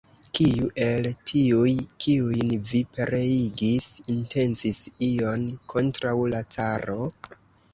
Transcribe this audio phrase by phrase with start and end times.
[0.37, 1.73] Kiu el tiuj,
[2.05, 4.81] kiujn vi pereigis, intencis
[5.11, 6.99] ion kontraŭ la caro?